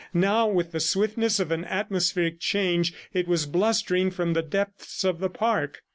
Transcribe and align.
Now, 0.15 0.47
with 0.47 0.71
the 0.71 0.79
swiftness 0.79 1.39
of 1.39 1.51
an 1.51 1.63
atmospheric 1.63 2.39
change, 2.39 2.91
it 3.13 3.27
was 3.27 3.45
blustering 3.45 4.09
from 4.09 4.33
the 4.33 4.41
depths 4.41 5.03
of 5.03 5.19
the 5.19 5.29
park. 5.29 5.83